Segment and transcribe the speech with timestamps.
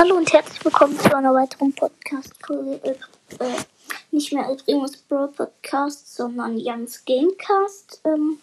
[0.00, 3.00] Hallo und herzlich willkommen zu einer weiteren Podcast-Folge.
[3.40, 3.64] Äh,
[4.12, 8.00] nicht mehr als Remus Brawl Podcast, sondern Jans Gamecast.
[8.04, 8.38] Ähm,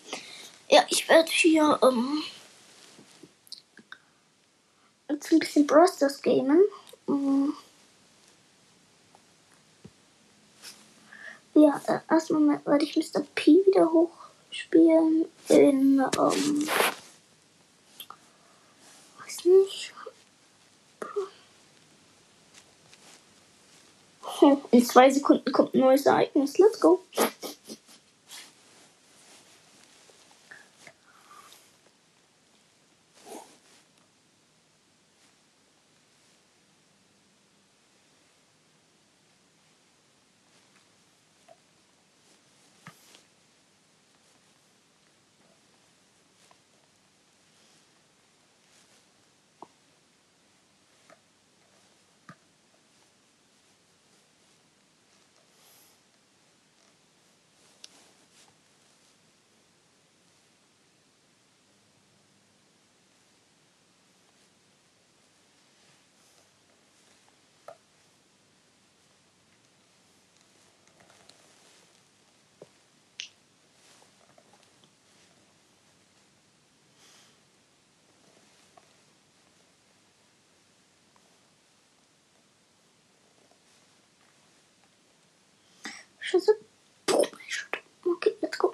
[0.67, 2.23] ja, ich werde hier ähm,
[5.09, 6.61] jetzt ein bisschen Brawl Stars gamen.
[7.07, 7.53] Ähm,
[11.53, 13.21] ja, äh, erstmal werde ich Mr.
[13.33, 16.69] P wieder hochspielen in, ähm,
[19.23, 19.84] weiß nicht,
[24.71, 26.57] In zwei Sekunden kommt ein neues Ereignis.
[26.57, 27.01] Let's go.
[86.25, 86.57] Schüsse.
[88.03, 88.73] Okay, let's go.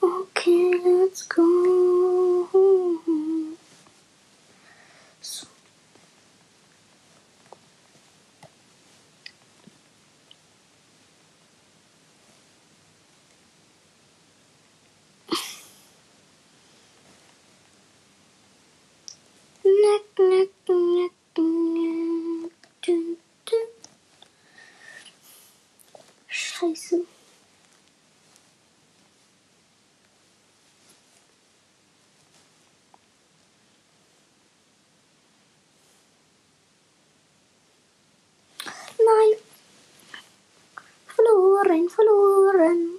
[0.00, 2.48] Okay, let's go.
[5.20, 5.46] So.
[19.64, 21.58] Neck, neck, neck, neck.
[22.88, 23.68] Dun, dun.
[26.28, 26.96] Scheiße.
[38.98, 39.38] Nein.
[41.68, 42.97] Verloren,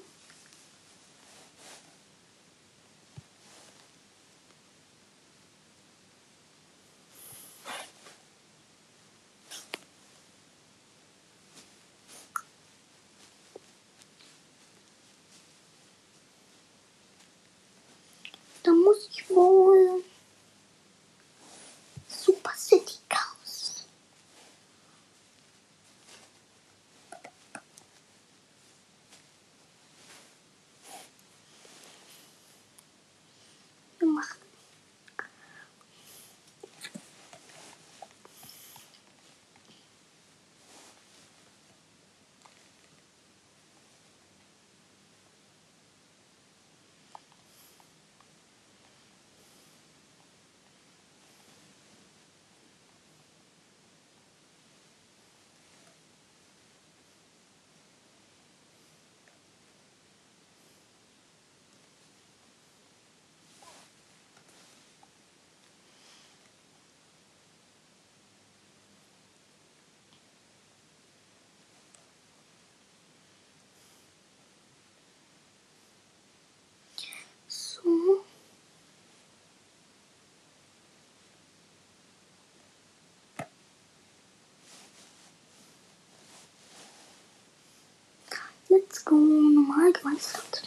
[89.10, 90.62] Go, normal gemeistert.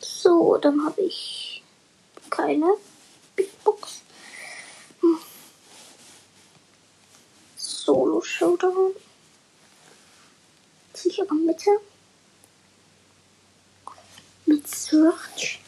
[0.00, 1.62] So, dann habe ich
[2.30, 2.74] keine
[3.36, 4.00] Big Box.
[5.02, 5.18] Hm.
[7.54, 8.94] Solo Showdown.
[10.94, 11.70] Sichere Mitte.
[14.46, 15.60] Mit Search.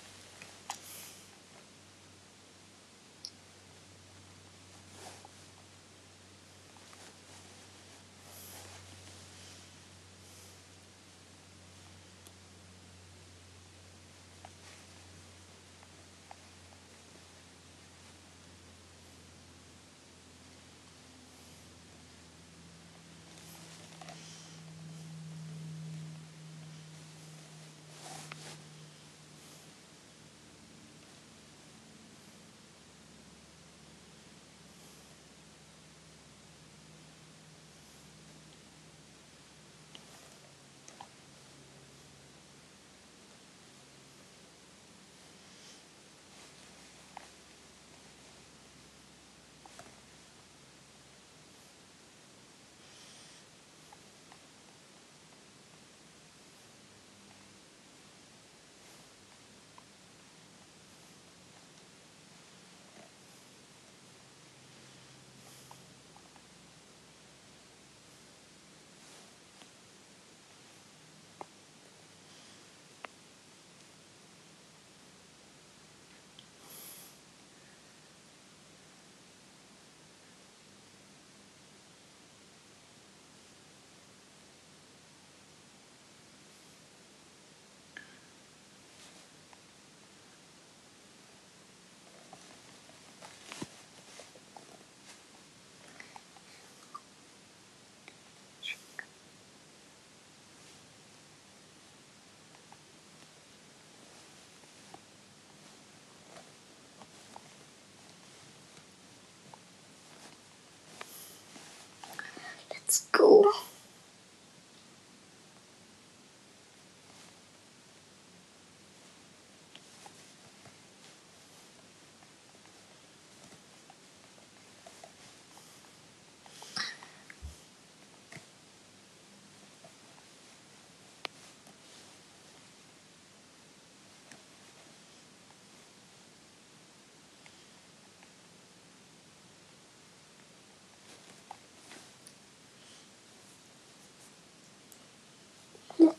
[112.92, 113.06] Let's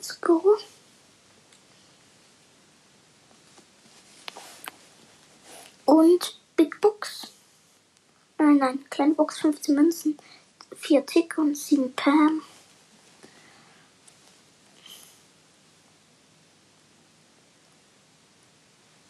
[0.04, 0.58] Let's go.
[5.86, 7.28] Und Big Box.
[8.38, 10.18] Nein, nein, kleine Box, 15 Münzen,
[10.76, 12.42] 4 Tick und 7 Pam.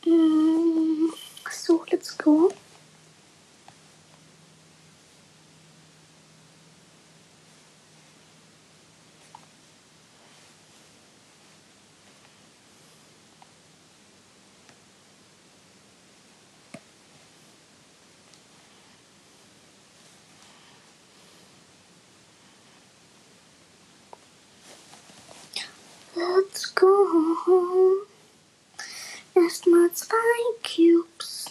[0.06, 1.10] Mm,
[1.50, 2.52] So, let's go.
[26.16, 28.06] Let's go.
[29.54, 30.16] Erstmal zwei
[30.64, 31.46] Cubes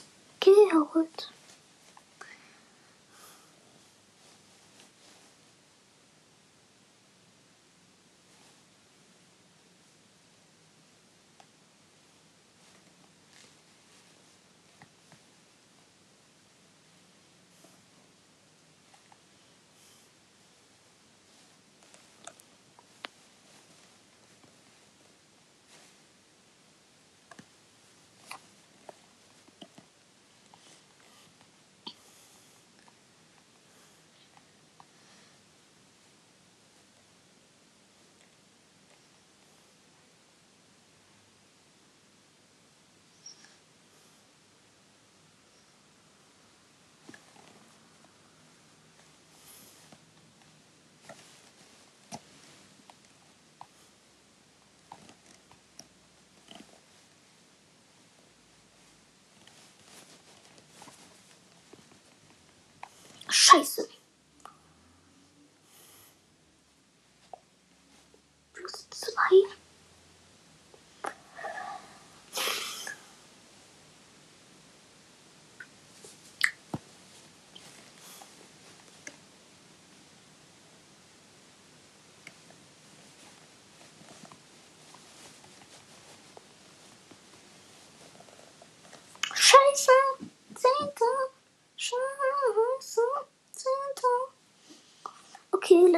[63.52, 63.86] 太损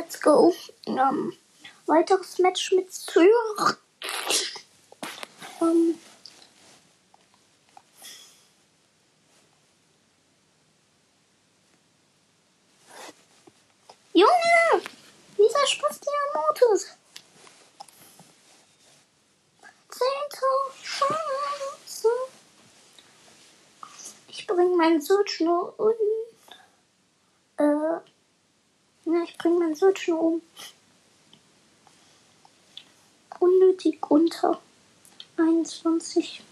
[0.05, 0.55] let's go.
[0.87, 1.33] Ähm,
[1.87, 3.31] weiteres Match mit Zürich.
[5.63, 5.99] Ähm,
[14.13, 14.83] Junge!
[15.39, 15.67] Dieser.
[19.89, 20.57] Zehnter.
[20.83, 22.09] Scheiße.
[24.29, 25.95] Ich bringe meinen Switch nur um.
[27.57, 28.01] Äh.
[29.07, 29.23] Ja,
[29.75, 30.43] ich bringe meinen Switch nur um.
[33.41, 34.61] Unnötig unter
[35.37, 36.43] 21.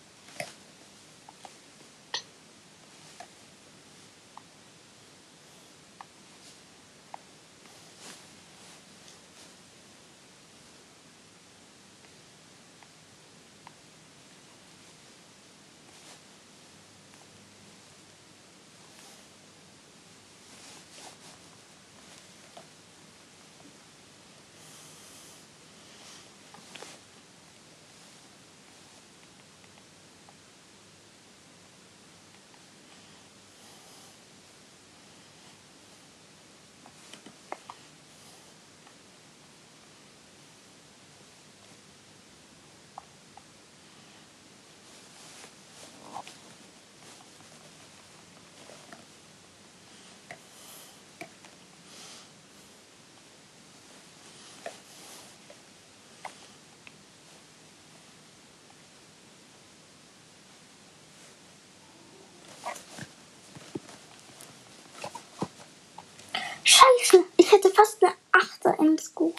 [66.65, 69.35] Scheiße, ich hätte fast eine Achter ins Gut.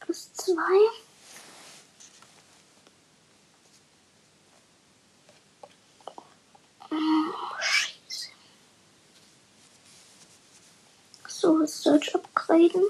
[0.00, 0.54] Plus zwei.
[6.90, 8.28] Mm, Scheiße.
[11.28, 12.84] So, So, Search upgraden.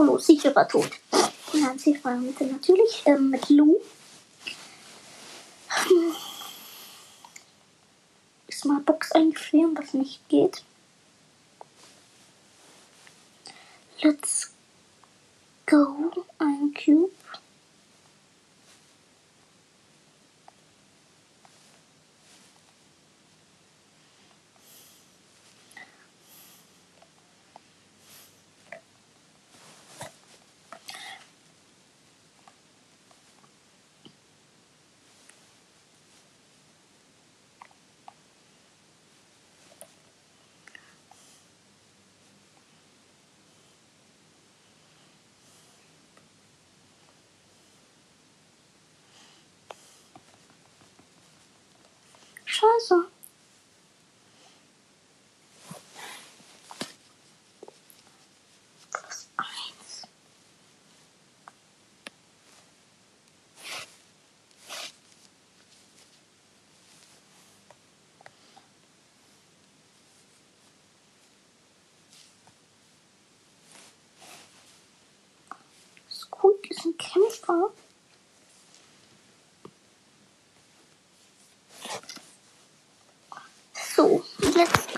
[0.00, 0.88] Solo, sicherer Tod.
[1.52, 3.76] Nancy Freunde natürlich ähm, mit Lou.
[8.48, 10.62] Ist mal Box einfrieren, was nicht geht.
[14.00, 14.54] Let's
[15.66, 16.10] go.
[16.38, 17.10] Ein Cube.
[52.80, 53.04] Scheiße.
[58.90, 60.08] Plus eins.
[76.08, 77.70] Squeak ist ein Kämpfer.
[83.96, 84.24] So,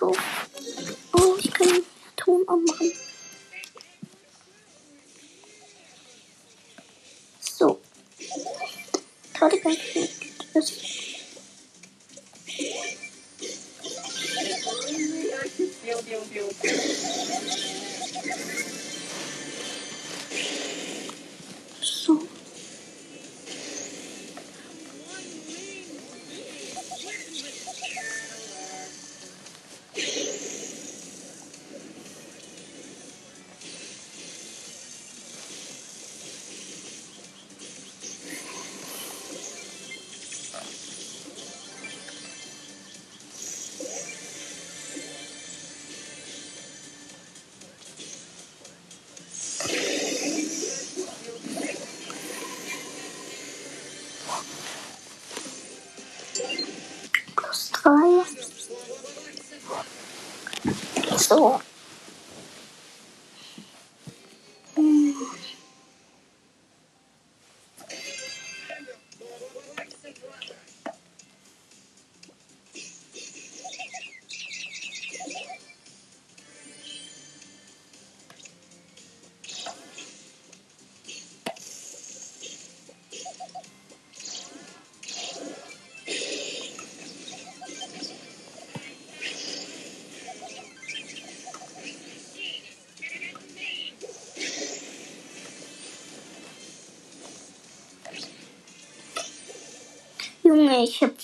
[0.02, 0.31] let's
[61.19, 61.59] So.
[61.59, 61.71] Hm.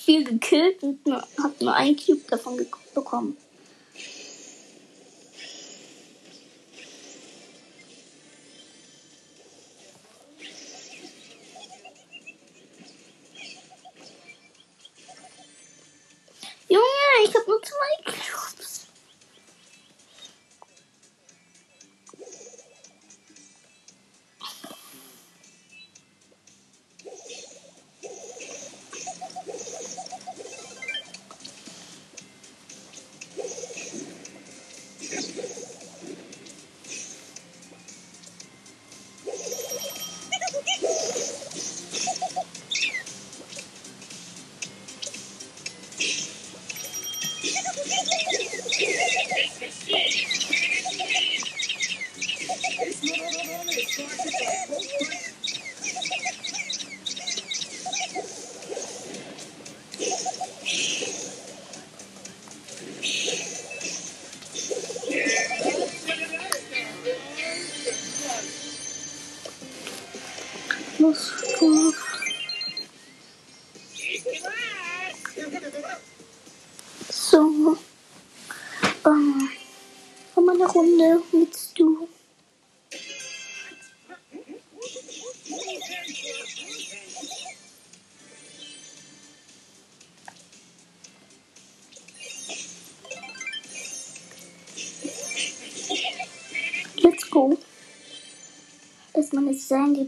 [0.09, 2.57] Viel gekillt und nur, hab nur ein Cube davon
[2.95, 3.37] bekommen.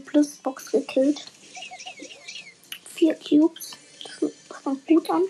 [0.01, 1.25] Plus Box gekillt.
[2.95, 3.71] Vier Cubes.
[4.49, 5.23] Das fängt gut an.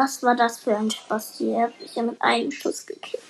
[0.00, 1.64] Was war das für ein Spaß hier?
[1.64, 3.22] Hab ich ja mit einem Schuss gekillt.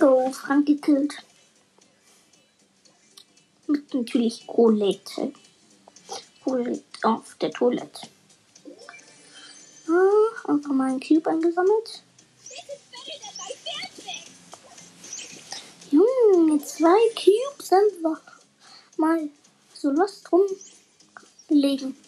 [0.00, 0.32] Let's go.
[0.32, 1.14] Frank gekillt.
[3.66, 5.32] Mit natürlich Roulette.
[6.46, 8.08] Roulette auf der Toilette.
[9.88, 12.02] Ah, einfach mal einen Cube fanfic.
[15.90, 18.22] Junge, zwei Cubes einfach
[18.96, 19.28] mal
[19.74, 21.94] so lost rumlegen.
[21.94, 21.99] Okay,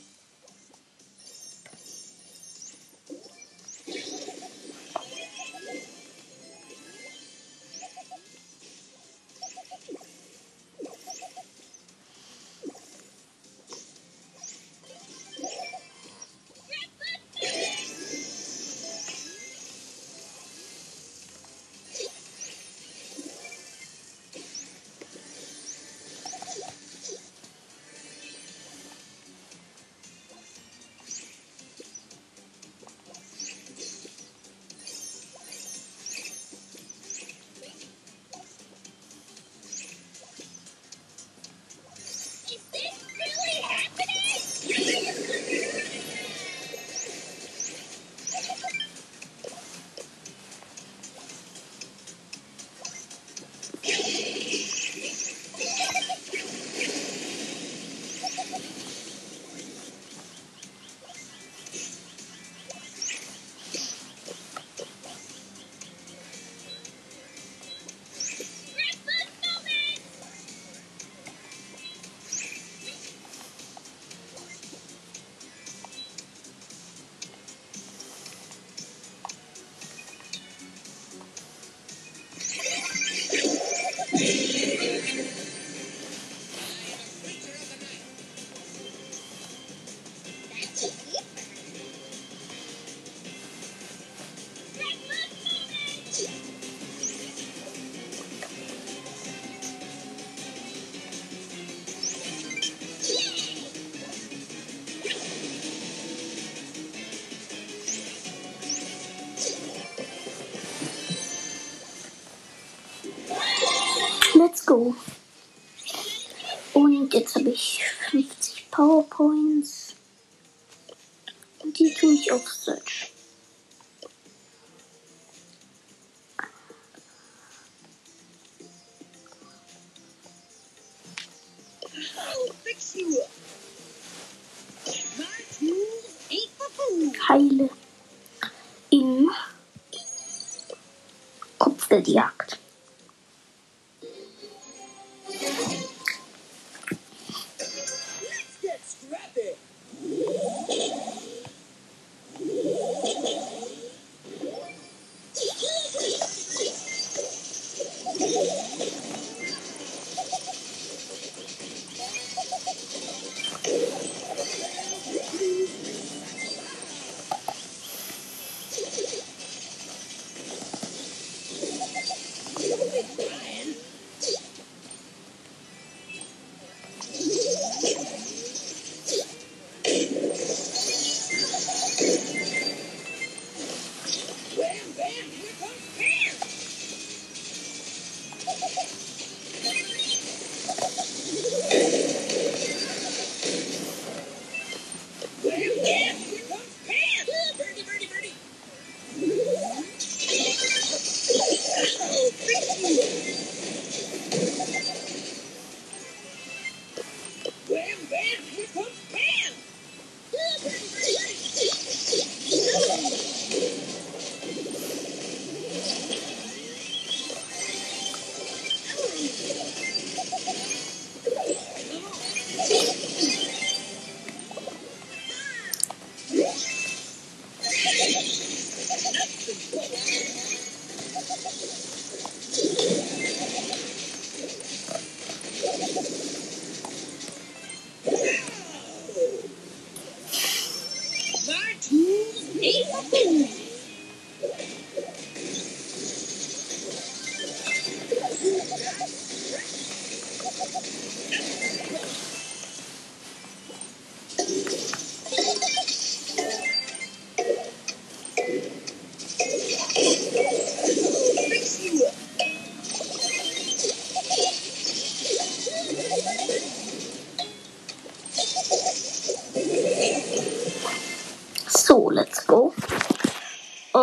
[117.12, 119.51] Jetzt habe ich 50 PowerPoint.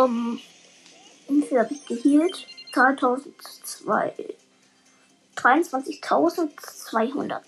[0.09, 0.39] ähm,
[1.27, 2.47] insgesamt habe ich geheilt.
[2.73, 4.35] 2002.
[5.35, 7.41] 23.200.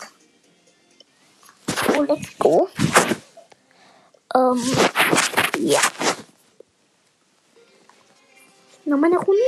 [1.86, 2.68] So, let's go.
[4.34, 4.62] Ähm,
[5.58, 5.80] ja.
[8.84, 9.40] Noch meine Runde.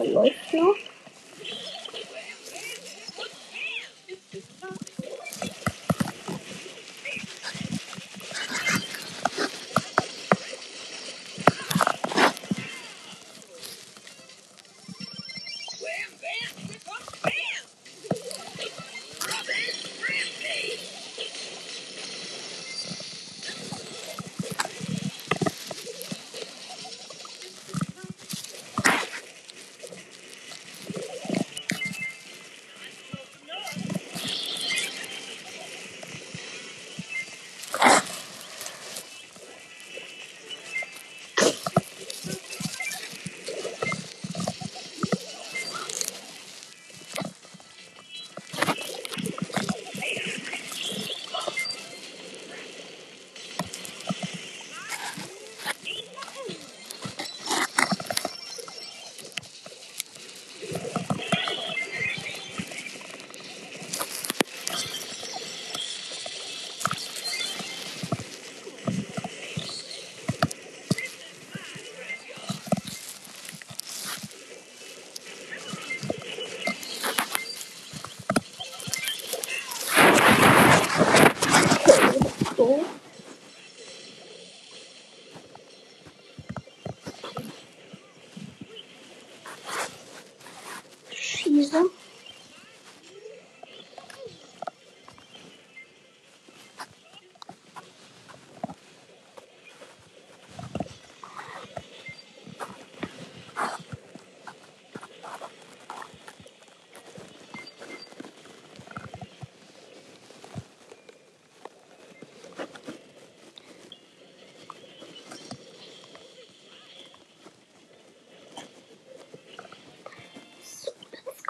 [0.00, 0.33] Okay, die Aufnahme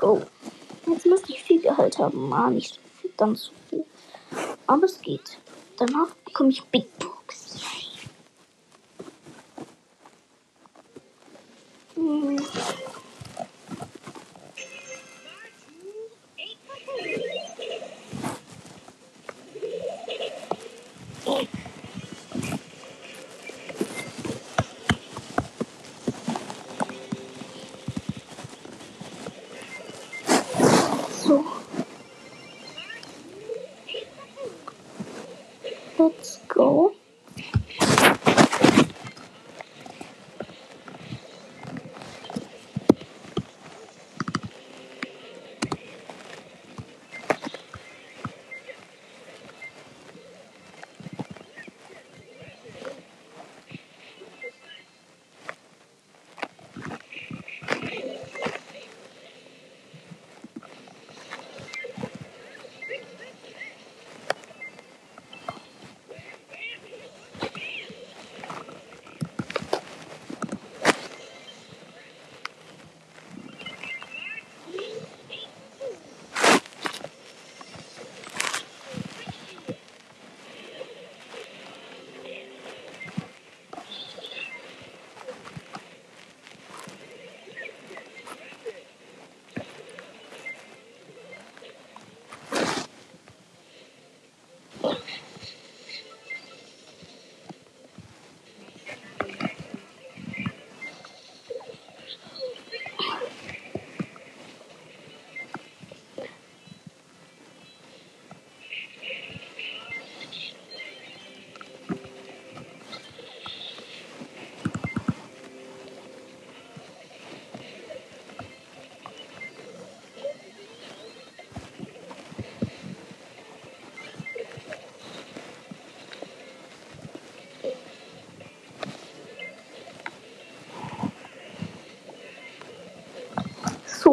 [0.04, 0.22] go.
[0.86, 2.32] Jetzt müsste ich viel Gehalt haben.
[2.32, 2.78] Ah, nicht
[3.16, 3.84] ganz so viel.
[4.66, 5.38] Aber es geht.
[5.78, 6.93] Danach bekomme ich Big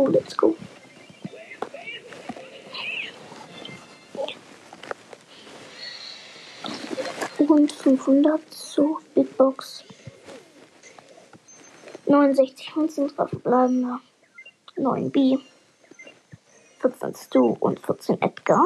[0.01, 0.55] So, let's go.
[7.37, 9.83] Und 500 so Big Box.
[12.07, 13.99] 69 Münzen, drei verbleibende.
[14.75, 15.37] 9 B.
[16.79, 18.65] 14 Stu und 14 Edgar.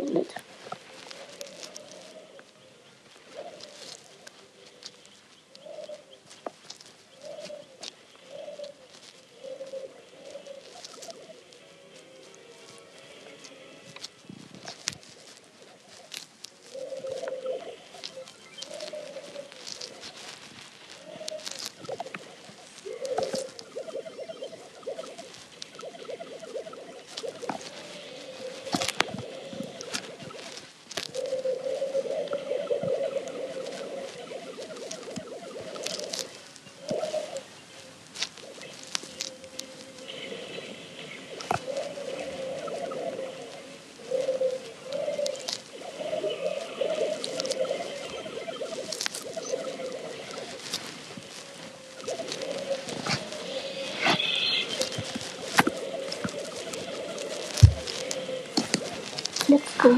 [59.49, 59.97] Let's go.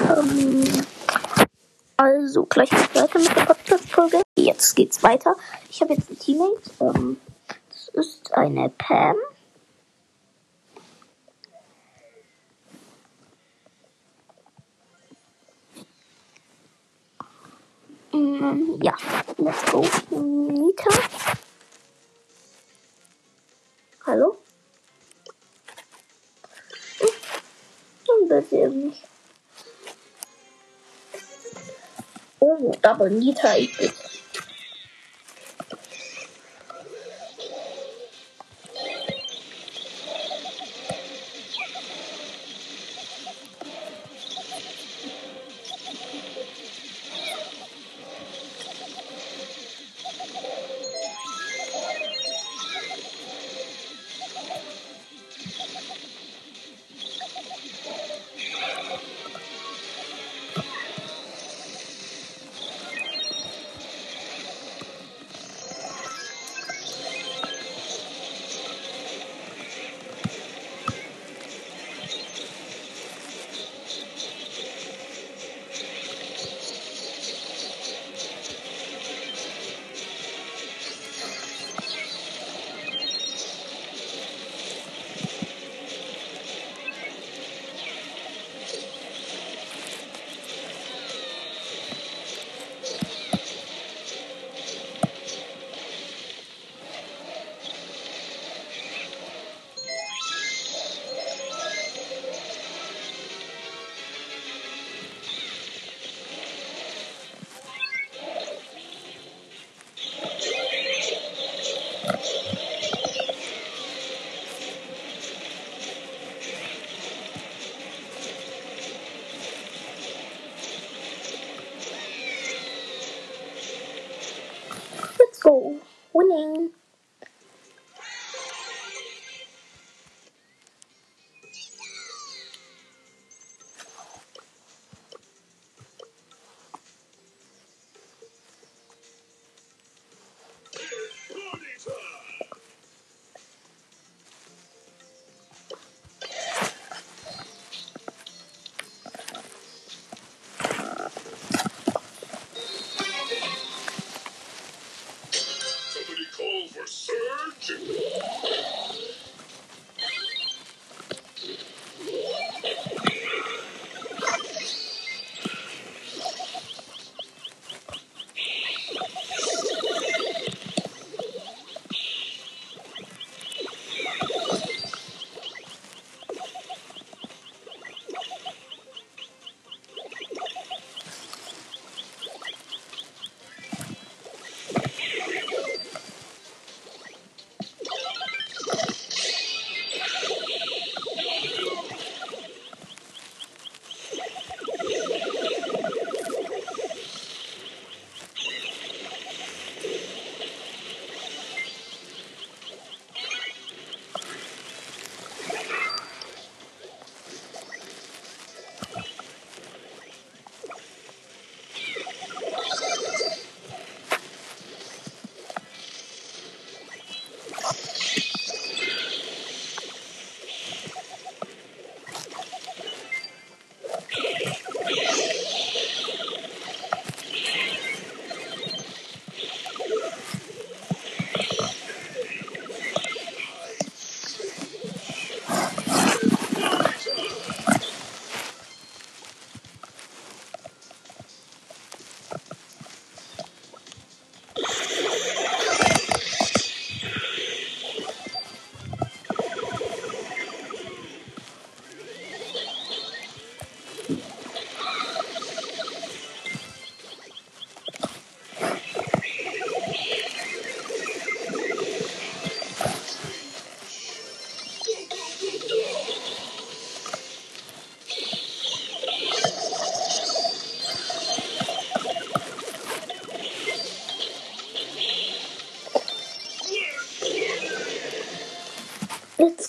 [0.00, 0.64] Ähm,
[1.96, 4.22] also, gleich weiter mit der Podcast-Folge.
[4.36, 5.36] Jetzt geht's weiter.
[33.02, 34.11] Oh, Double Nita ist es.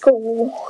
[0.04, 0.62] Go.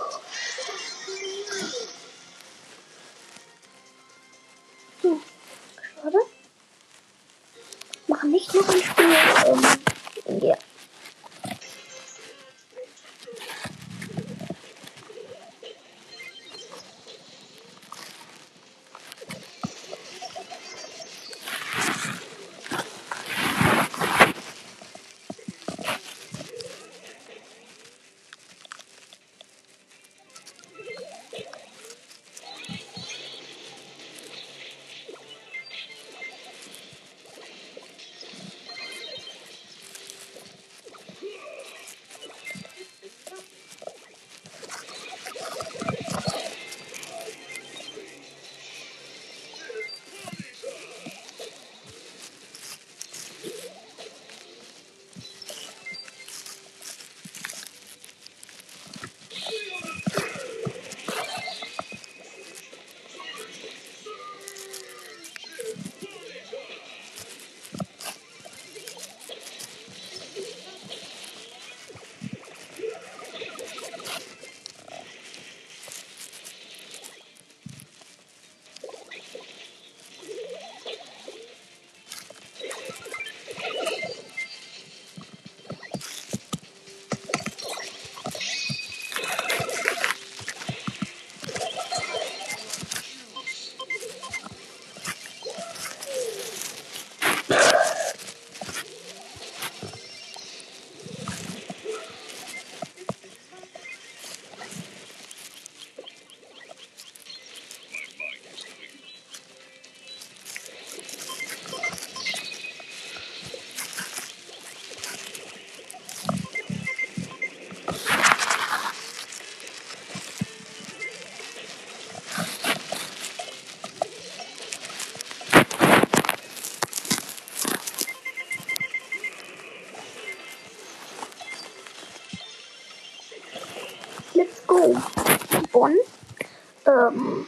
[136.86, 137.48] Um,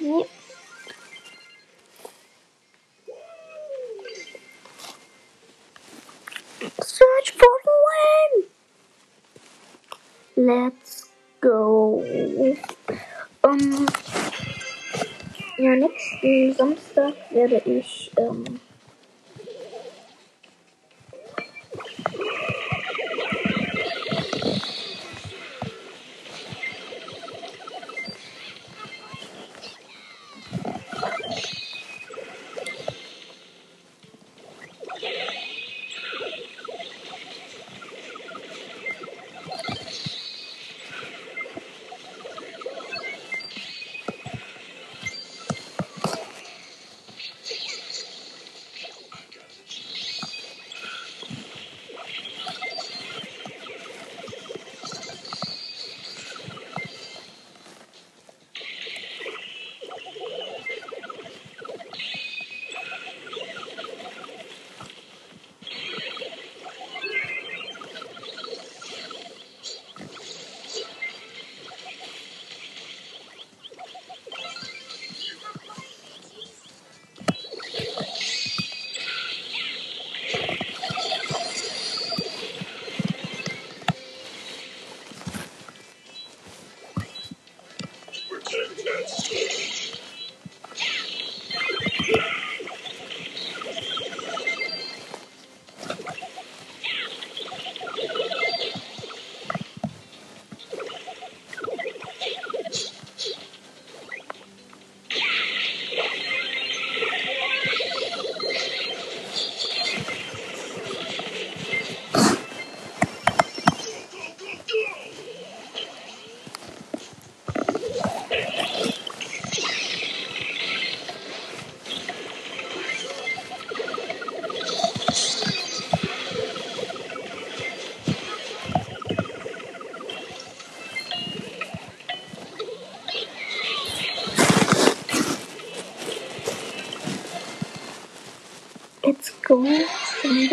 [0.00, 0.18] ähm.
[0.18, 0.28] yep.
[6.82, 8.46] Search for the win.
[10.46, 11.10] Let's
[11.40, 12.02] go.
[13.44, 13.86] Ähm.
[15.58, 18.10] Ja, nächsten Samstag werde ich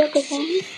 [0.04, 0.48] Schon wieder gewonnen.
[0.60, 0.73] schon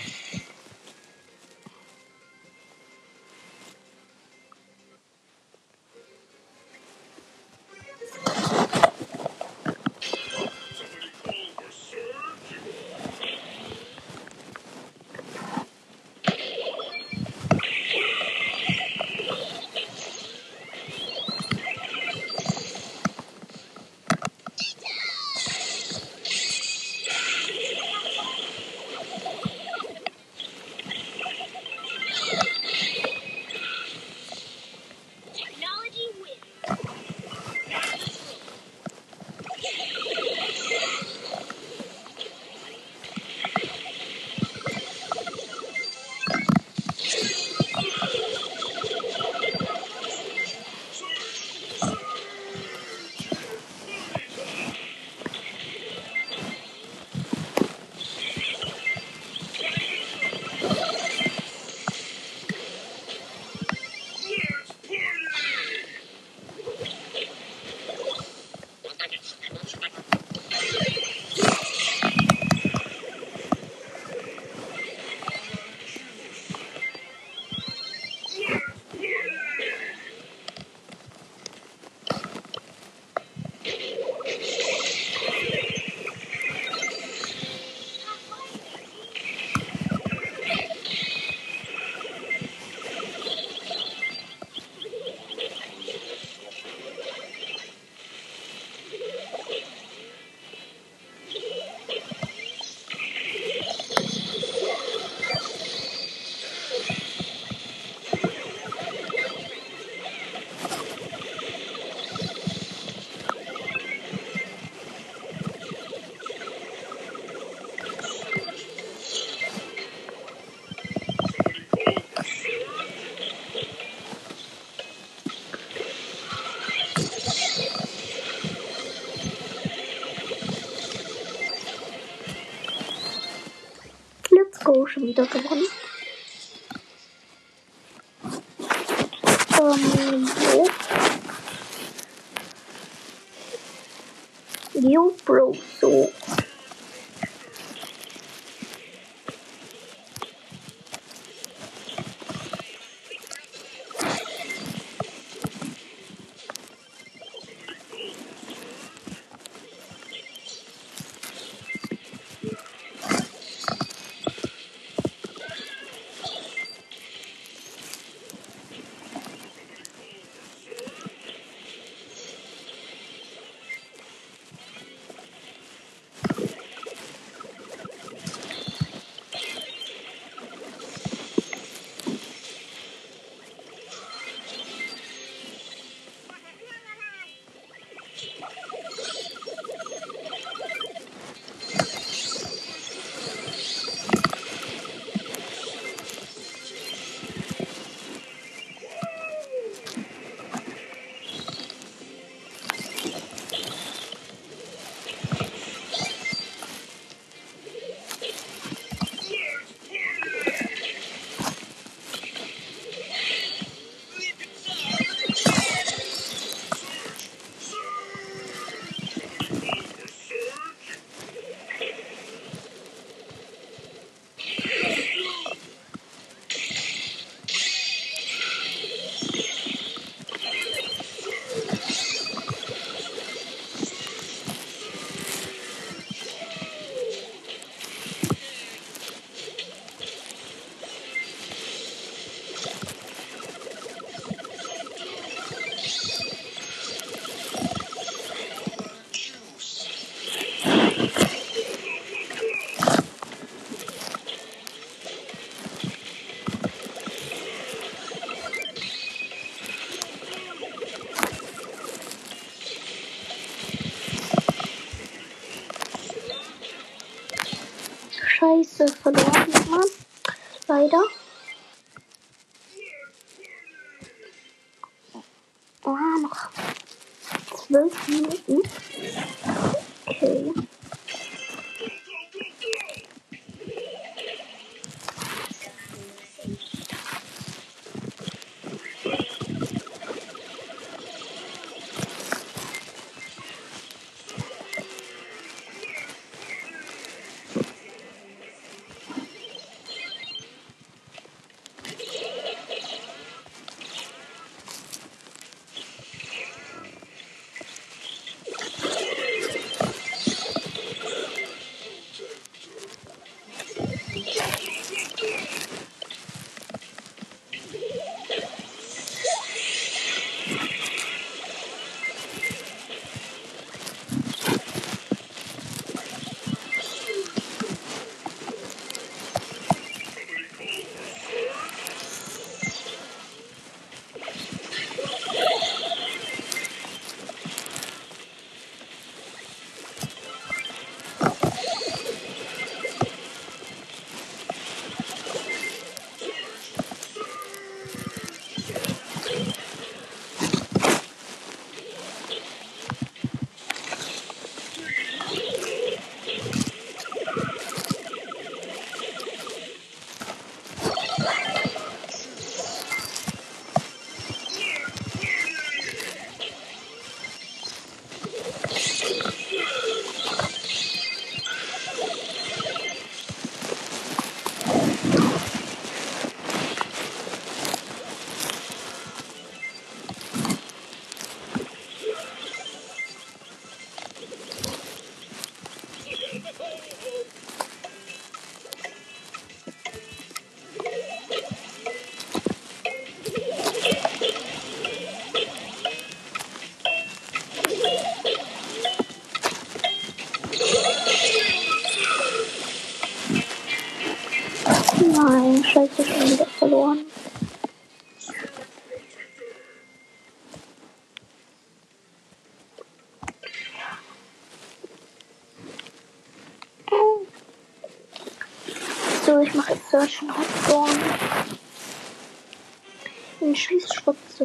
[424.36, 424.44] 走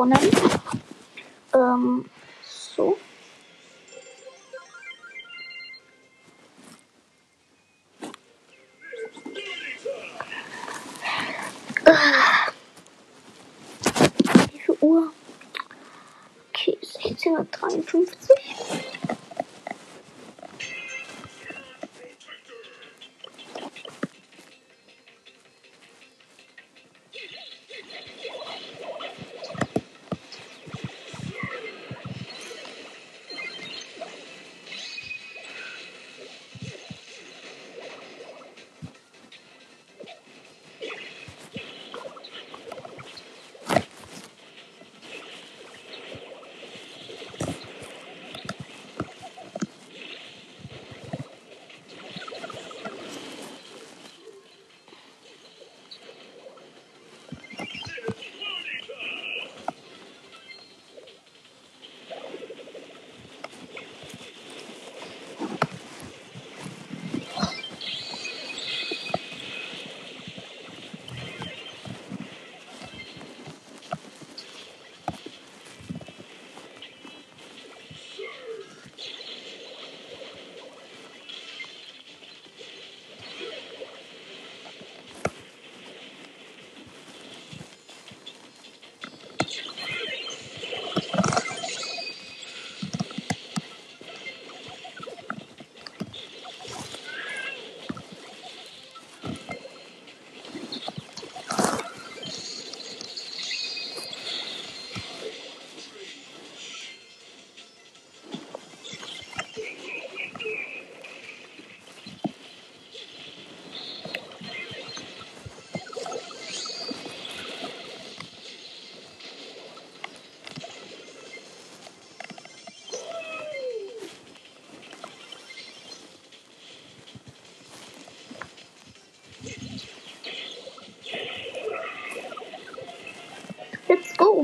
[0.00, 0.49] opponent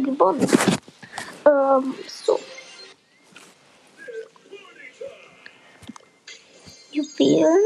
[0.06, 0.48] gewonnen.
[1.44, 2.40] Ähm, so.
[6.92, 7.58] Juwelen.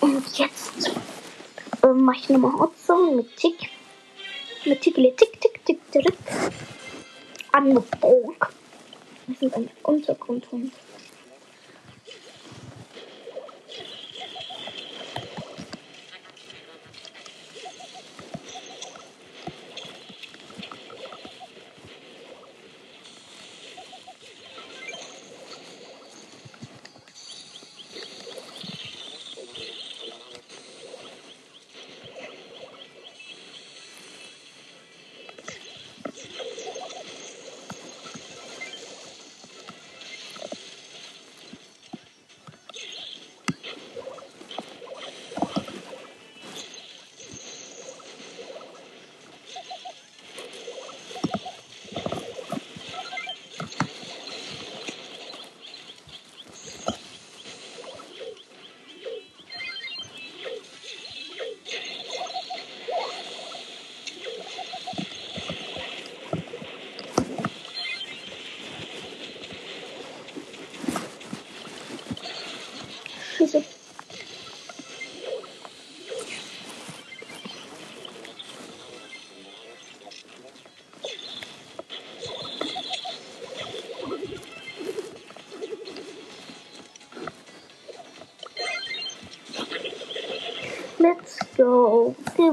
[0.00, 0.90] Und jetzt
[1.82, 3.68] ähm, mache ich nochmal Hotzone mit Tick.
[4.64, 6.12] Mit Tickele Tick, Tick, Tick, Tick.
[7.52, 8.52] Angebog.
[9.26, 10.72] Wir sind ein Untergrundhund.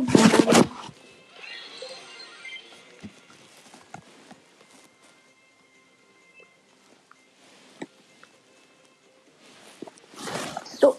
[0.06, 0.68] Gewonnen.
[10.66, 10.96] So.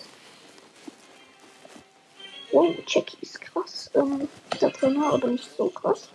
[2.52, 3.90] Oh, wow, Jackie ist krass.
[3.94, 4.28] Ähm,
[4.58, 4.70] da
[5.56, 6.08] so krass.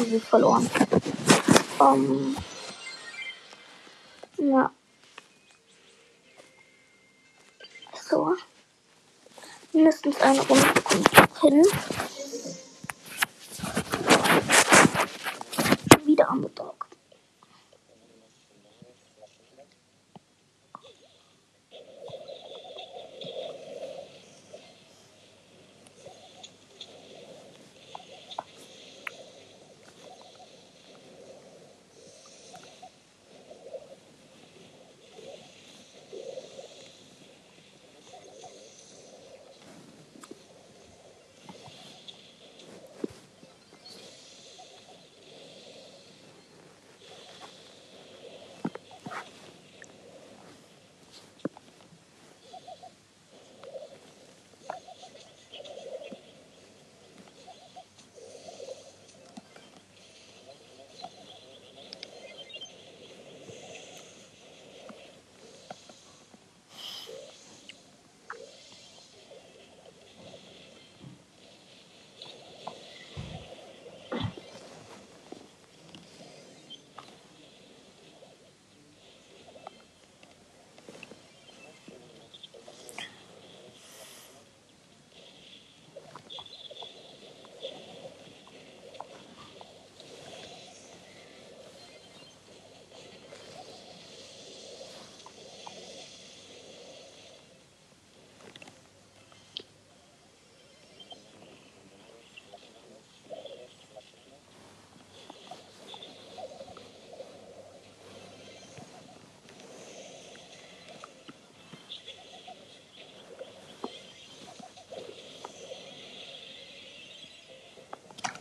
[0.00, 0.70] Crazy verloren.
[1.80, 2.36] Ähm.
[4.38, 4.70] Ja.
[8.08, 8.34] So.
[9.72, 11.66] Mindestens eine Runde kommt noch hin.
[16.04, 16.80] Wieder am Mittag.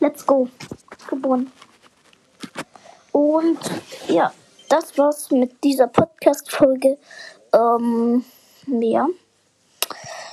[0.10, 0.48] Let's go.
[1.08, 1.52] Gewonnen.
[3.12, 3.60] Und
[4.08, 4.34] ja,
[4.68, 6.98] das war's mit dieser Podcast-Folge.
[7.54, 8.26] Ähm,
[8.66, 9.06] ja.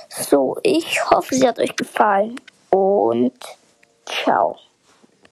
[0.09, 2.41] So, ich hoffe, sie hat euch gefallen.
[2.71, 3.37] Und
[4.07, 4.57] ciao.